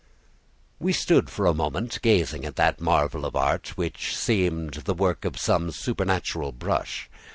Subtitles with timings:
[0.79, 5.25] We stood for a moment gazing at that marvel of art, which seemed the work
[5.25, 7.07] of some supernatural brush.